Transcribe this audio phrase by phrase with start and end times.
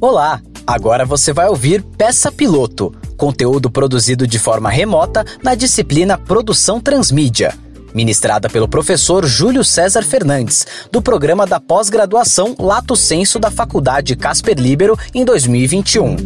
[0.00, 0.42] Olá!
[0.66, 7.54] Agora você vai ouvir Peça Piloto, conteúdo produzido de forma remota na disciplina Produção Transmídia,
[7.94, 14.58] ministrada pelo professor Júlio César Fernandes, do programa da pós-graduação Lato Senso da Faculdade Casper
[14.58, 16.16] Libero em 2021.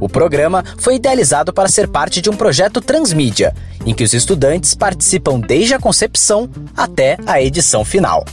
[0.00, 4.72] O programa foi idealizado para ser parte de um projeto transmídia, em que os estudantes
[4.72, 8.24] participam desde a concepção até a edição final.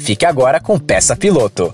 [0.00, 1.72] Fique agora com Peça Piloto.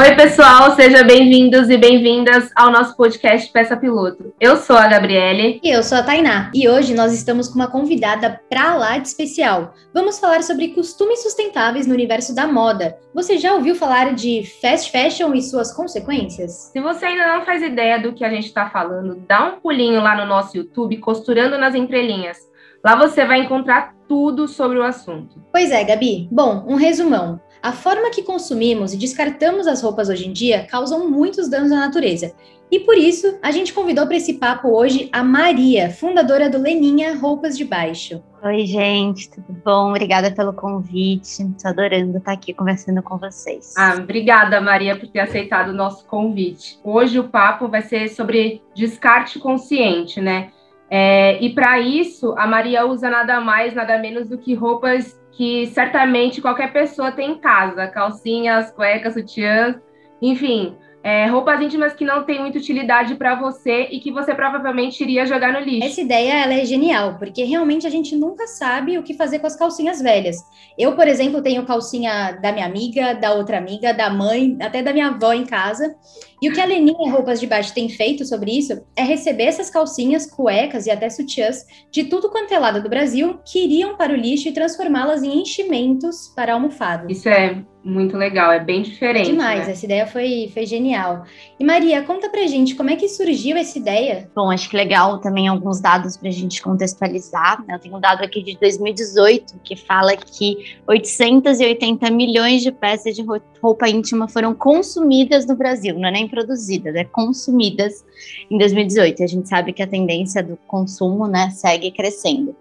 [0.00, 4.32] Oi, pessoal, sejam bem-vindos e bem-vindas ao nosso podcast Peça Piloto.
[4.40, 5.60] Eu sou a Gabriele.
[5.62, 6.50] E eu sou a Tainá.
[6.54, 9.74] E hoje nós estamos com uma convidada pra lá de especial.
[9.92, 12.96] Vamos falar sobre costumes sustentáveis no universo da moda.
[13.14, 16.70] Você já ouviu falar de fast fashion e suas consequências?
[16.72, 20.02] Se você ainda não faz ideia do que a gente está falando, dá um pulinho
[20.02, 22.49] lá no nosso YouTube, Costurando nas Entrelinhas.
[22.82, 25.40] Lá você vai encontrar tudo sobre o assunto.
[25.52, 26.28] Pois é, Gabi.
[26.32, 27.38] Bom, um resumão.
[27.62, 31.76] A forma que consumimos e descartamos as roupas hoje em dia causam muitos danos à
[31.76, 32.34] natureza.
[32.70, 37.18] E por isso, a gente convidou para esse papo hoje a Maria, fundadora do Leninha
[37.18, 38.22] Roupas de Baixo.
[38.42, 39.90] Oi, gente, tudo bom?
[39.90, 41.42] Obrigada pelo convite.
[41.42, 43.74] Estou adorando estar aqui conversando com vocês.
[43.76, 46.78] Ah, obrigada, Maria, por ter aceitado o nosso convite.
[46.82, 50.52] Hoje o papo vai ser sobre descarte consciente, né?
[50.90, 55.68] É, e para isso, a Maria usa nada mais, nada menos do que roupas que
[55.68, 59.76] certamente qualquer pessoa tem em casa: calcinhas, cuecas, sutiãs,
[60.20, 65.02] enfim, é, roupas íntimas que não têm muita utilidade para você e que você provavelmente
[65.02, 65.86] iria jogar no lixo.
[65.86, 69.46] Essa ideia ela é genial, porque realmente a gente nunca sabe o que fazer com
[69.46, 70.36] as calcinhas velhas.
[70.78, 74.92] Eu, por exemplo, tenho calcinha da minha amiga, da outra amiga, da mãe, até da
[74.92, 75.94] minha avó em casa.
[76.42, 79.70] E o que a Leninha Roupas de Baixo tem feito sobre isso é receber essas
[79.70, 84.12] calcinhas, cuecas e até sutiãs de tudo quanto é lado do Brasil que iriam para
[84.12, 87.10] o lixo e transformá-las em enchimentos para almofadas.
[87.10, 89.30] Isso é muito legal, é bem diferente.
[89.30, 89.72] Demais, né?
[89.72, 91.24] essa ideia foi, foi genial.
[91.58, 94.30] E Maria, conta pra gente como é que surgiu essa ideia?
[94.34, 97.64] Bom, acho que legal também alguns dados para a gente contextualizar.
[97.66, 97.74] Né?
[97.74, 103.24] Eu tenho um dado aqui de 2018 que fala que 880 milhões de peças de
[103.62, 108.04] roupa íntima foram consumidas no Brasil, não é nem produzidas, é consumidas
[108.50, 109.20] em 2018.
[109.20, 112.54] E a gente sabe que a tendência do consumo né, segue crescendo.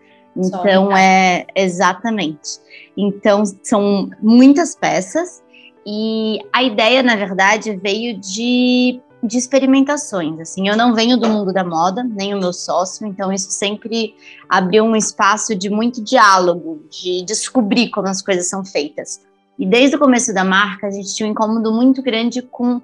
[0.48, 2.60] Então, é exatamente.
[2.96, 5.42] Então, são muitas peças,
[5.86, 10.40] e a ideia, na verdade, veio de, de experimentações.
[10.40, 14.16] Assim, eu não venho do mundo da moda, nem o meu sócio, então isso sempre
[14.48, 19.22] abriu um espaço de muito diálogo, de descobrir como as coisas são feitas.
[19.58, 22.82] E desde o começo da marca, a gente tinha um incômodo muito grande com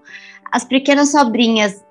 [0.51, 1.83] as pequenas sobrinhas.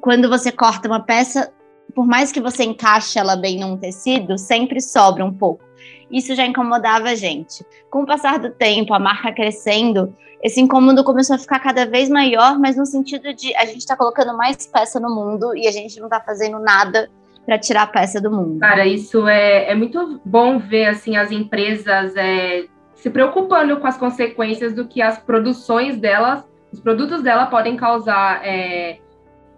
[0.00, 1.52] Quando você corta uma peça,
[1.96, 5.64] por mais que você encaixe ela bem num tecido, sempre sobra um pouco.
[6.10, 7.64] Isso já incomodava a gente.
[7.90, 12.10] Com o passar do tempo, a marca crescendo, esse incômodo começou a ficar cada vez
[12.10, 15.72] maior, mas no sentido de a gente está colocando mais peça no mundo e a
[15.72, 17.08] gente não está fazendo nada
[17.46, 18.60] para tirar a peça do mundo.
[18.60, 23.96] Cara, isso é, é muito bom ver assim as empresas é, se preocupando com as
[23.96, 28.98] consequências do que as produções delas, os produtos dela podem causar é,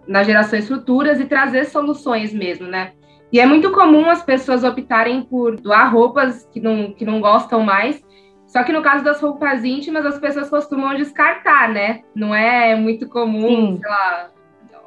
[0.09, 2.93] nas gerações futuras e trazer soluções mesmo, né?
[3.31, 7.61] E é muito comum as pessoas optarem por doar roupas que não, que não gostam
[7.61, 8.03] mais.
[8.47, 12.01] Só que no caso das roupas íntimas, as pessoas costumam descartar, né?
[12.15, 13.77] Não é muito comum, Sim.
[13.79, 14.29] sei lá,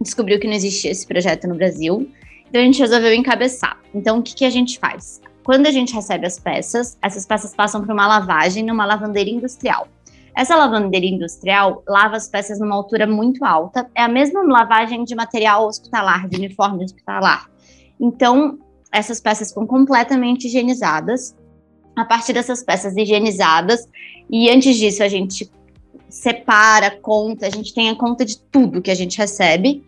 [0.00, 2.10] Descobriu que não existia esse projeto no Brasil.
[2.48, 3.78] Então a gente resolveu encabeçar.
[3.94, 5.20] Então o que, que a gente faz?
[5.44, 9.88] Quando a gente recebe as peças, essas peças passam por uma lavagem numa lavanderia industrial.
[10.34, 15.14] Essa lavanderia industrial lava as peças numa altura muito alta, é a mesma lavagem de
[15.14, 17.50] material hospitalar, de uniforme hospitalar.
[18.00, 18.58] Então,
[18.90, 21.34] essas peças ficam completamente higienizadas.
[21.94, 23.86] A partir dessas peças higienizadas,
[24.30, 25.50] e antes disso a gente
[26.08, 29.84] separa, conta, a gente tem a conta de tudo que a gente recebe.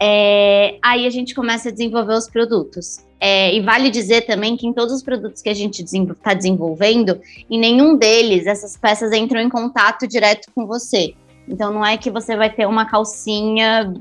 [0.00, 3.04] É, aí a gente começa a desenvolver os produtos.
[3.24, 7.20] É, e vale dizer também que em todos os produtos que a gente está desenvolvendo,
[7.48, 11.14] em nenhum deles essas peças entram em contato direto com você.
[11.46, 13.94] Então não é que você vai ter uma calcinha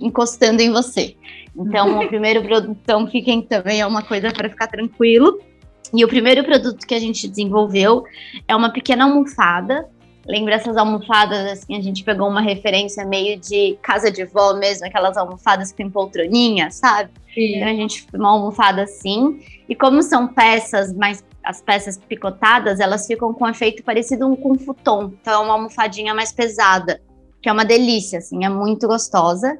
[0.00, 1.14] encostando em você.
[1.54, 5.38] Então o primeiro produto, então fiquem também é uma coisa para ficar tranquilo.
[5.92, 8.04] E o primeiro produto que a gente desenvolveu
[8.48, 9.86] é uma pequena almofada
[10.28, 14.86] Lembra essas almofadas, assim, a gente pegou uma referência meio de casa de vó mesmo,
[14.86, 17.10] aquelas almofadas que tem poltroninha, sabe?
[17.32, 17.56] Sim.
[17.56, 19.40] Então a gente uma almofada assim.
[19.68, 24.52] E como são peças mais as peças picotadas, elas ficam com um efeito parecido com
[24.52, 25.12] um futon.
[25.20, 27.00] Então é uma almofadinha mais pesada,
[27.40, 29.56] que é uma delícia, assim, é muito gostosa.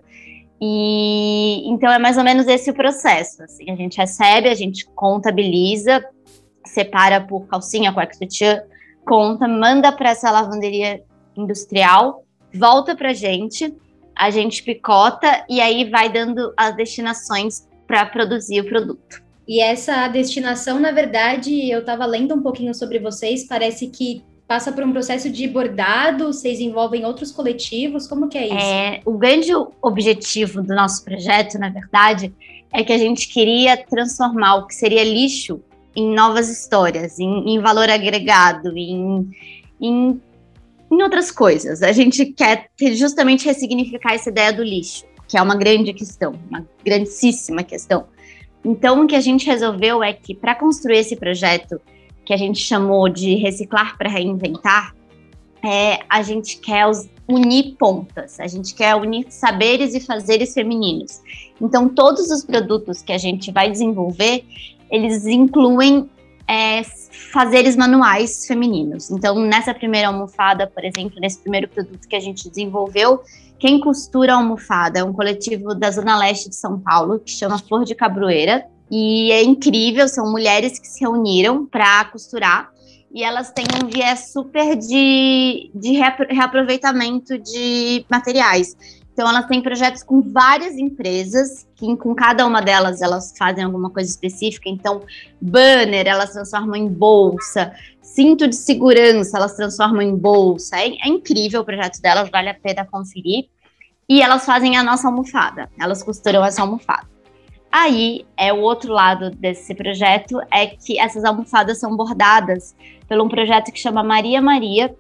[0.60, 3.42] E então é mais ou menos esse o processo.
[3.44, 6.04] Assim, a gente recebe, a gente contabiliza,
[6.64, 8.62] separa por calcinha, cueca sutiã,
[9.06, 11.02] conta, manda para essa lavanderia
[11.36, 13.72] industrial, volta para a gente,
[14.14, 19.24] a gente picota e aí vai dando as destinações para produzir o produto.
[19.46, 24.72] E essa destinação, na verdade, eu estava lendo um pouquinho sobre vocês, parece que passa
[24.72, 28.56] por um processo de bordado, vocês envolvem outros coletivos, como que é isso?
[28.56, 32.32] É, o grande objetivo do nosso projeto, na verdade,
[32.72, 35.60] é que a gente queria transformar o que seria lixo
[35.96, 39.30] em novas histórias, em, em valor agregado, em,
[39.80, 40.20] em,
[40.90, 41.82] em, outras coisas.
[41.82, 46.64] A gente quer justamente ressignificar essa ideia do lixo, que é uma grande questão, uma
[46.84, 48.06] grandíssima questão.
[48.64, 51.80] Então, o que a gente resolveu é que, para construir esse projeto,
[52.24, 54.94] que a gente chamou de Reciclar para Reinventar,
[55.64, 56.84] é, a gente quer
[57.28, 61.20] unir pontas, a gente quer unir saberes e fazeres femininos.
[61.60, 64.44] Então, todos os produtos que a gente vai desenvolver,
[64.90, 66.08] eles incluem
[66.48, 66.82] é,
[67.32, 69.10] fazeres manuais femininos.
[69.10, 73.20] Então, nessa primeira almofada, por exemplo, nesse primeiro produto que a gente desenvolveu,
[73.58, 77.58] quem costura a almofada é um coletivo da Zona Leste de São Paulo, que chama
[77.58, 78.64] Flor de Cabroeira.
[78.90, 82.70] E é incrível, são mulheres que se reuniram para costurar.
[83.12, 85.92] E elas têm um viés super de, de
[86.30, 88.76] reaproveitamento de materiais.
[89.16, 93.88] Então, elas têm projetos com várias empresas, que com cada uma delas elas fazem alguma
[93.88, 94.68] coisa específica.
[94.68, 95.00] Então,
[95.40, 97.72] banner elas transformam em bolsa,
[98.02, 100.76] cinto de segurança elas transformam em bolsa.
[100.76, 103.48] É, é incrível o projeto delas, vale a pena conferir.
[104.06, 107.08] E elas fazem a nossa almofada, elas costuram essa almofada.
[107.72, 112.76] Aí, é o outro lado desse projeto é que essas almofadas são bordadas
[113.08, 114.94] por um projeto que chama Maria Maria,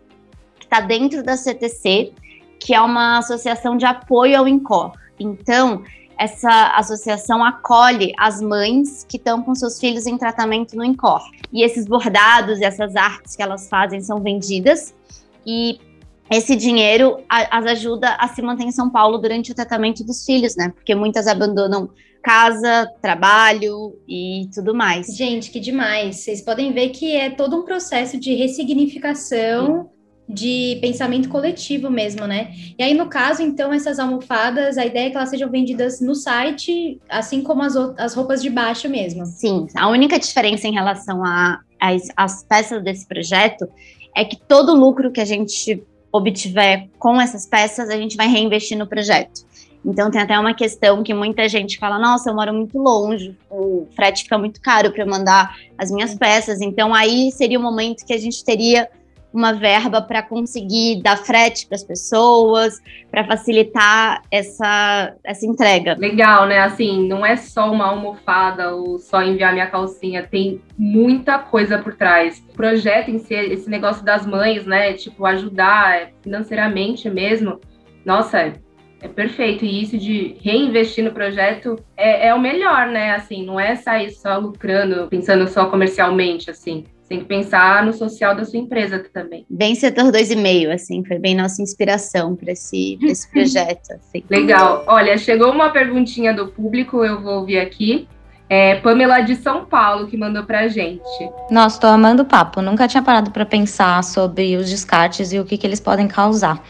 [0.58, 2.14] que está dentro da CTC
[2.60, 4.92] que é uma associação de apoio ao INCOR.
[5.18, 5.82] Então,
[6.18, 11.22] essa associação acolhe as mães que estão com seus filhos em tratamento no INCOR.
[11.52, 14.94] E esses bordados e essas artes que elas fazem são vendidas
[15.46, 15.78] e
[16.30, 20.56] esse dinheiro as ajuda a se manter em São Paulo durante o tratamento dos filhos,
[20.56, 20.70] né?
[20.70, 21.88] Porque muitas abandonam
[22.20, 25.06] casa, trabalho e tudo mais.
[25.16, 26.16] Gente, que demais.
[26.16, 29.82] Vocês podem ver que é todo um processo de ressignificação.
[29.84, 29.95] Sim
[30.28, 32.52] de pensamento coletivo mesmo, né?
[32.78, 36.14] E aí, no caso, então, essas almofadas, a ideia é que elas sejam vendidas no
[36.14, 39.24] site, assim como as, as roupas de baixo mesmo.
[39.24, 41.22] Sim, a única diferença em relação
[42.16, 43.68] às peças desse projeto
[44.16, 48.26] é que todo o lucro que a gente obtiver com essas peças, a gente vai
[48.26, 49.44] reinvestir no projeto.
[49.84, 53.86] Então tem até uma questão que muita gente fala: nossa, eu moro muito longe, o
[53.94, 56.60] frete fica muito caro para mandar as minhas peças.
[56.60, 58.88] Então aí seria o momento que a gente teria
[59.36, 65.96] uma verba para conseguir dar frete para as pessoas, para facilitar essa, essa entrega.
[65.98, 66.58] Legal, né?
[66.60, 71.94] Assim, não é só uma almofada ou só enviar minha calcinha, tem muita coisa por
[71.94, 72.42] trás.
[72.50, 74.94] O projeto em si, esse negócio das mães, né?
[74.94, 77.60] Tipo, ajudar financeiramente mesmo.
[78.04, 78.54] Nossa,
[79.00, 79.64] é perfeito.
[79.64, 83.12] E isso de reinvestir no projeto é, é o melhor, né?
[83.12, 86.84] Assim, não é sair só lucrando, pensando só comercialmente, assim.
[87.06, 89.46] Você tem que pensar no social da sua empresa também.
[89.48, 93.92] Bem setor 2,5, assim, foi bem nossa inspiração para esse, esse projeto.
[93.92, 94.24] Assim.
[94.28, 94.82] Legal.
[94.88, 98.08] Olha, chegou uma perguntinha do público, eu vou ouvir aqui.
[98.48, 101.00] É Pamela de São Paulo que mandou pra gente.
[101.48, 102.60] Nossa, tô amando o papo.
[102.60, 106.60] Nunca tinha parado para pensar sobre os descartes e o que, que eles podem causar.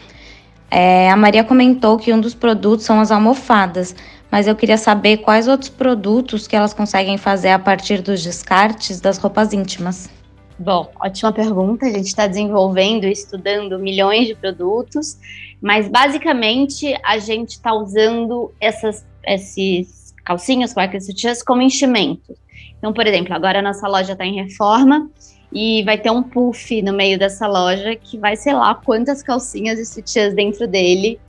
[0.69, 3.95] É, a Maria comentou que um dos produtos são as almofadas,
[4.29, 9.01] mas eu queria saber quais outros produtos que elas conseguem fazer a partir dos descartes
[9.01, 10.15] das roupas íntimas.
[10.59, 11.85] Bom, ótima pergunta.
[11.85, 15.17] A gente está desenvolvendo e estudando milhões de produtos,
[15.61, 22.35] mas basicamente a gente está usando essas, esses calcinhas, cuecas e sutiãs como enchimento.
[22.77, 25.09] Então, por exemplo, agora a nossa loja está em reforma
[25.53, 29.77] e vai ter um puff no meio dessa loja que vai, sei lá, quantas calcinhas
[29.77, 31.19] e sutiãs dentro dele.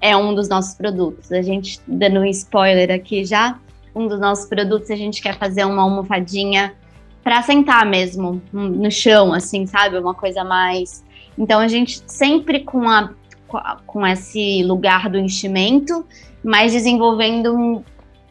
[0.00, 1.30] É um dos nossos produtos.
[1.30, 3.58] A gente, dando um spoiler aqui já,
[3.94, 6.74] um dos nossos produtos a gente quer fazer uma almofadinha
[7.22, 9.98] para sentar mesmo no chão, assim, sabe?
[9.98, 11.04] Uma coisa mais.
[11.36, 13.10] Então a gente sempre com a
[13.86, 16.04] com esse lugar do enchimento,
[16.44, 17.82] mas desenvolvendo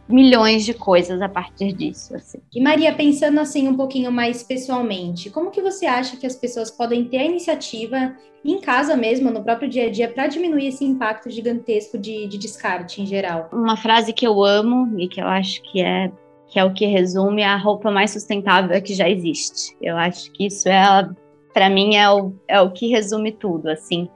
[0.07, 2.15] milhões de coisas a partir disso.
[2.15, 2.39] Assim.
[2.53, 6.71] E Maria, pensando assim um pouquinho mais pessoalmente, como que você acha que as pessoas
[6.71, 8.15] podem ter a iniciativa
[8.45, 12.37] em casa mesmo, no próprio dia a dia, para diminuir esse impacto gigantesco de, de
[12.37, 13.49] descarte em geral?
[13.51, 16.09] Uma frase que eu amo e que eu acho que é
[16.47, 19.75] que é o que resume a roupa mais sustentável que já existe.
[19.81, 21.09] Eu acho que isso é,
[21.53, 24.09] para mim, é o, é o que resume tudo, assim.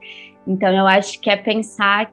[0.46, 2.12] Então, eu acho que é pensar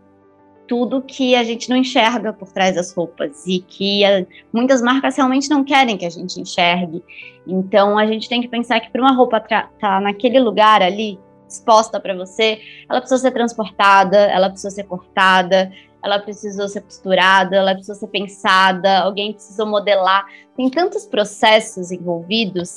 [0.69, 4.23] tudo que a gente não enxerga por trás das roupas e que a,
[4.53, 7.03] muitas marcas realmente não querem que a gente enxergue.
[7.47, 11.19] Então a gente tem que pensar que para uma roupa estar tá naquele lugar ali
[11.49, 15.71] exposta para você, ela precisa ser transportada, ela precisa ser cortada,
[16.03, 20.25] ela precisou ser costurada, ela precisou ser pensada, alguém precisou modelar.
[20.55, 22.75] Tem tantos processos envolvidos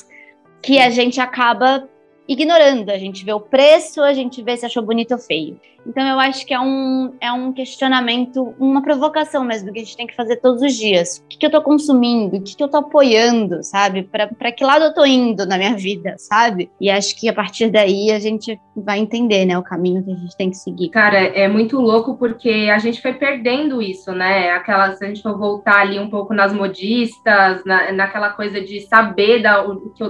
[0.62, 1.88] que a gente acaba
[2.28, 2.90] ignorando.
[2.90, 5.58] A gente vê o preço, a gente vê se achou bonito ou feio.
[5.86, 9.96] Então eu acho que é um, é um questionamento, uma provocação mesmo que a gente
[9.96, 11.22] tem que fazer todos os dias.
[11.24, 12.36] O que, que eu tô consumindo?
[12.36, 14.04] O que, que eu tô apoiando, sabe?
[14.04, 16.70] Para que lado eu tô indo na minha vida, sabe?
[16.80, 20.16] E acho que a partir daí a gente vai entender, né, o caminho que a
[20.16, 20.88] gente tem que seguir.
[20.90, 24.50] Cara, é muito louco porque a gente foi perdendo isso, né?
[24.52, 28.80] Aquela, se a gente for voltar ali um pouco nas modistas, na, naquela coisa de
[28.82, 29.64] saber da,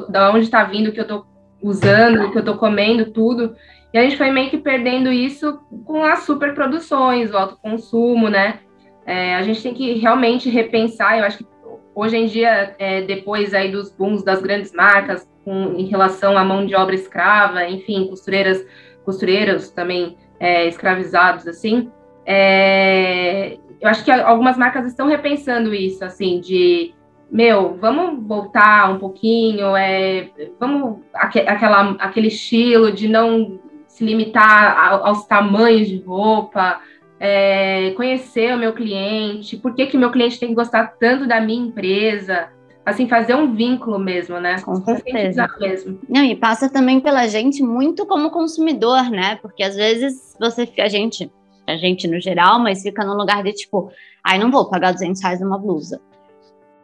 [0.08, 1.31] da onde tá vindo o que eu tô
[1.62, 3.54] usando, o que eu tô comendo, tudo.
[3.92, 8.60] E a gente foi meio que perdendo isso com as superproduções, o alto consumo, né?
[9.04, 11.18] É, a gente tem que realmente repensar.
[11.18, 11.46] Eu acho que
[11.94, 16.44] hoje em dia, é, depois aí dos booms das grandes marcas, com, em relação à
[16.44, 18.64] mão de obra escrava, enfim, costureiras,
[19.04, 21.90] costureiros também é, escravizados, assim,
[22.24, 26.94] é, eu acho que algumas marcas estão repensando isso, assim, de
[27.32, 30.28] meu, vamos voltar um pouquinho, é,
[30.60, 33.58] vamos aqu aquela, aquele estilo de não
[33.88, 36.78] se limitar a, aos tamanhos de roupa,
[37.18, 41.26] é, conhecer o meu cliente, por que, que o meu cliente tem que gostar tanto
[41.26, 42.50] da minha empresa,
[42.84, 44.60] assim, fazer um vínculo mesmo, né?
[44.60, 45.48] Com certeza.
[45.58, 46.00] Mesmo.
[46.06, 49.36] Não, e passa também pela gente muito como consumidor, né?
[49.36, 51.32] Porque às vezes você, a gente,
[51.66, 53.90] a gente no geral, mas fica num lugar de tipo,
[54.22, 55.98] ai, não vou pagar 200 reais numa blusa.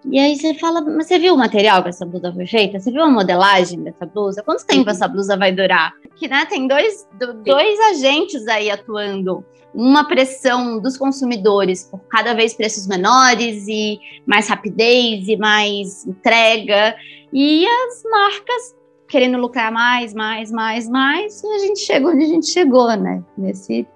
[0.05, 2.79] E aí você fala, mas você viu o material que essa blusa foi feita?
[2.79, 4.43] Você viu a modelagem dessa blusa?
[4.43, 4.91] Quanto tempo uhum.
[4.91, 5.93] essa blusa vai durar?
[6.17, 7.07] Que né, tem dois,
[7.45, 9.45] dois agentes aí atuando.
[9.75, 16.97] Uma pressão dos consumidores por cada vez preços menores e mais rapidez e mais entrega.
[17.33, 18.77] E as marcas
[19.09, 21.43] querendo lucrar mais, mais, mais, mais.
[21.43, 23.23] E a gente chegou onde a gente chegou, né?
[23.37, 23.87] Nesse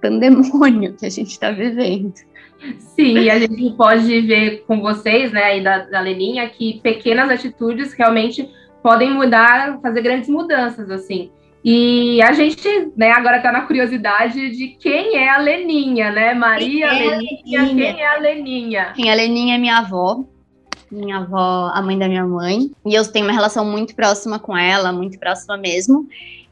[0.00, 2.14] pandemônio que a gente está vivendo.
[2.78, 7.92] Sim, a gente pode ver com vocês, né, aí da, da Leninha, que pequenas atitudes
[7.92, 8.48] realmente
[8.82, 11.30] podem mudar, fazer grandes mudanças, assim.
[11.64, 16.32] E a gente, né, agora está na curiosidade de quem é a Leninha, né?
[16.32, 18.92] Maria quem é Leninha, Leninha, quem é a Leninha?
[18.94, 20.24] Quem é a Leninha é minha avó,
[20.90, 24.56] minha avó, a mãe da minha mãe, e eu tenho uma relação muito próxima com
[24.56, 26.06] ela, muito próxima mesmo.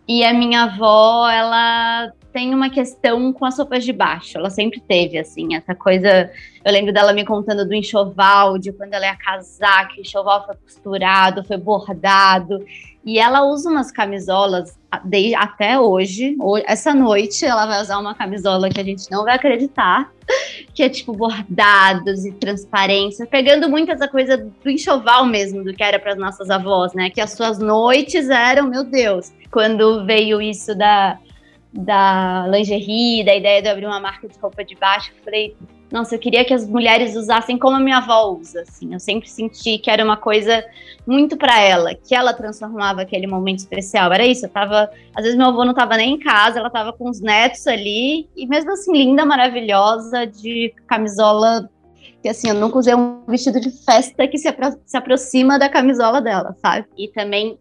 [0.07, 4.37] E a minha avó, ela tem uma questão com as roupas de baixo.
[4.37, 6.29] Ela sempre teve, assim, essa coisa.
[6.65, 10.45] Eu lembro dela me contando do enxoval, de quando ela ia casar, que o enxoval
[10.45, 12.59] foi costurado, foi bordado.
[13.05, 16.37] E ela usa umas camisolas de, até hoje.
[16.67, 20.11] Essa noite ela vai usar uma camisola que a gente não vai acreditar,
[20.75, 25.85] que é tipo bordados e transparência, pegando muito essa coisa do enxoval mesmo, do que
[25.85, 27.11] era para as nossas avós, né?
[27.11, 31.17] Que as suas noites eram, meu Deus, quando veio isso da
[31.75, 35.57] da lingerie, da ideia de abrir uma marca de roupa de baixo, eu falei,
[35.91, 38.93] nossa, eu queria que as mulheres usassem como a minha avó usa, assim.
[38.93, 40.65] Eu sempre senti que era uma coisa
[41.07, 44.13] muito para ela, que ela transformava aquele momento especial.
[44.13, 46.93] Era isso, eu tava, às vezes meu avô não tava nem em casa, ela tava
[46.93, 51.69] com os netos ali, e mesmo assim linda, maravilhosa, de camisola
[52.23, 55.69] que assim, eu nunca usei um vestido de festa que se, apro se aproxima da
[55.69, 56.87] camisola dela, sabe?
[56.97, 57.59] E também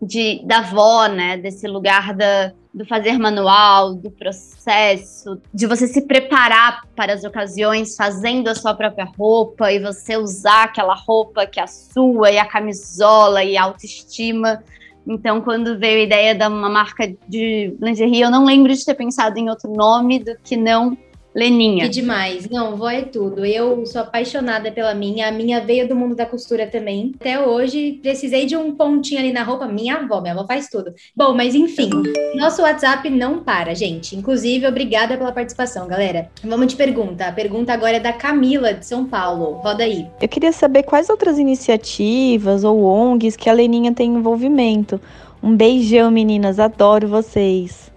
[0.00, 6.02] de da avó, né, desse lugar da do fazer manual, do processo, de você se
[6.02, 11.58] preparar para as ocasiões fazendo a sua própria roupa e você usar aquela roupa que
[11.58, 14.62] é a sua e a camisola e a autoestima.
[15.06, 18.94] Então, quando veio a ideia de uma marca de lingerie, eu não lembro de ter
[18.94, 20.96] pensado em outro nome do que não
[21.38, 21.84] Leninha.
[21.84, 22.48] Que demais.
[22.50, 23.46] Não, vó é tudo.
[23.46, 25.28] Eu sou apaixonada pela minha.
[25.28, 27.12] A minha veio do mundo da costura também.
[27.20, 29.68] Até hoje, precisei de um pontinho ali na roupa.
[29.68, 30.92] Minha avó, minha avó faz tudo.
[31.14, 31.90] Bom, mas enfim,
[32.34, 34.16] nosso WhatsApp não para, gente.
[34.16, 36.28] Inclusive, obrigada pela participação, galera.
[36.42, 37.28] Vamos de pergunta.
[37.28, 39.60] A pergunta agora é da Camila, de São Paulo.
[39.62, 40.08] Roda aí.
[40.20, 45.00] Eu queria saber quais outras iniciativas ou ONGs que a Leninha tem envolvimento.
[45.40, 46.58] Um beijão, meninas.
[46.58, 47.92] Adoro vocês.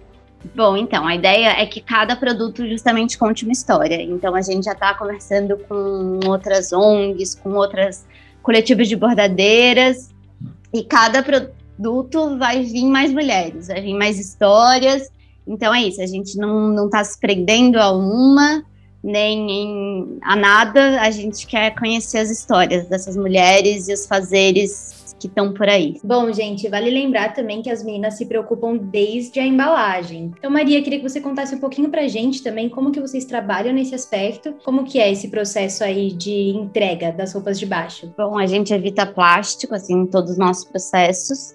[0.54, 4.02] Bom, então, a ideia é que cada produto justamente conte uma história.
[4.02, 8.04] Então, a gente já está conversando com outras ONGs, com outras
[8.42, 10.10] coletivos de bordadeiras,
[10.72, 15.08] e cada produto vai vir mais mulheres, vai vir mais histórias.
[15.46, 18.64] Então, é isso, a gente não está se prendendo a uma,
[19.02, 25.01] nem em, a nada, a gente quer conhecer as histórias dessas mulheres e os fazeres
[25.22, 25.94] que estão por aí.
[26.02, 30.32] Bom, gente, vale lembrar também que as meninas se preocupam desde a embalagem.
[30.36, 33.72] Então, Maria, queria que você contasse um pouquinho pra gente também como que vocês trabalham
[33.72, 38.12] nesse aspecto, como que é esse processo aí de entrega das roupas de baixo.
[38.18, 41.54] Bom, a gente evita plástico, assim, em todos os nossos processos.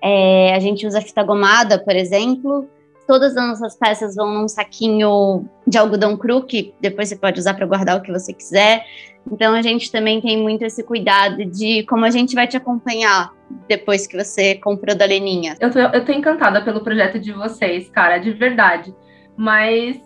[0.00, 2.68] É, a gente usa fita gomada, por exemplo,
[3.08, 7.54] todas as nossas peças vão num saquinho de algodão cru, que depois você pode usar
[7.54, 8.84] para guardar o que você quiser.
[9.32, 13.32] Então a gente também tem muito esse cuidado de como a gente vai te acompanhar
[13.66, 15.56] depois que você comprou da Leninha.
[15.58, 18.94] Eu tô, eu tô encantada pelo projeto de vocês, cara, de verdade.
[19.34, 19.98] Mas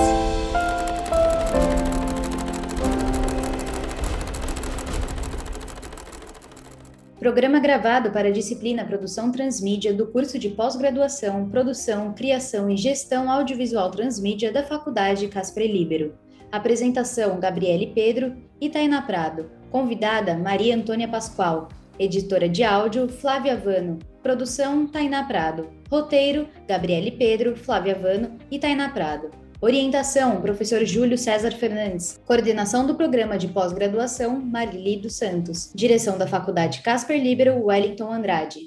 [7.20, 13.32] Programa gravado para a disciplina Produção Transmídia do curso de pós-graduação, Produção, Criação e Gestão
[13.32, 16.14] Audiovisual Transmídia da Faculdade Casper Libero.
[16.52, 19.50] Apresentação: Gabriele Pedro e Taina Prado.
[19.72, 21.70] Convidada: Maria Antônia Pascoal.
[21.98, 23.98] Editora de áudio: Flávia Vano.
[24.22, 25.68] Produção: Tainá Prado.
[25.90, 29.32] Roteiro: Gabriele Pedro, Flávia Vano e Tainá Prado.
[29.60, 32.20] Orientação: Professor Júlio César Fernandes.
[32.26, 35.72] Coordenação do programa de pós-graduação: Marili dos Santos.
[35.74, 38.60] Direção da Faculdade Casper Libero Wellington Andrade.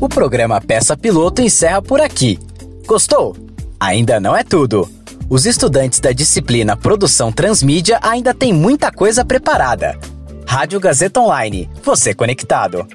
[0.00, 2.38] O programa Peça Piloto encerra por aqui.
[2.84, 3.36] Gostou?
[3.78, 4.90] Ainda não é tudo.
[5.30, 9.98] Os estudantes da disciplina Produção Transmídia ainda têm muita coisa preparada.
[10.46, 11.68] Rádio Gazeta Online.
[11.82, 12.86] Você conectado.